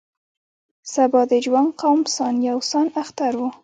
[0.93, 3.41] سبا د جوانګ قوم سان یو سان اختر و.